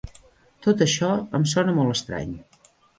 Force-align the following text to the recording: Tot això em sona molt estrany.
Tot 0.67 0.81
això 0.87 1.11
em 1.41 1.47
sona 1.55 1.79
molt 1.79 1.95
estrany. 2.01 2.37